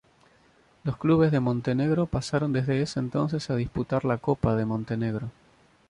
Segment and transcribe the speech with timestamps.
[0.83, 5.29] Los clubes de Montenegro pasaron desde ese entonces a disputar la Copa de Montenegro.